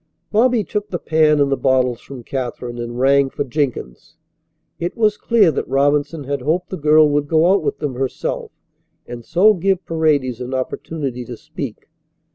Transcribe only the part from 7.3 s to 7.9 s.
out with